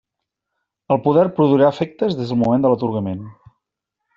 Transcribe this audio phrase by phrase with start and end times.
[0.95, 3.25] El poder produirà efectes des del moment de l'atorgament.